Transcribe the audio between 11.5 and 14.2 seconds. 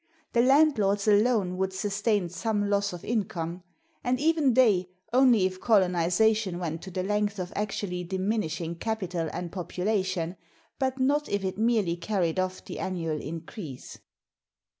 merely carried off the annual increase.